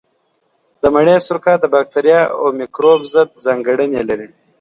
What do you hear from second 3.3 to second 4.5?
ځانګړنې لري.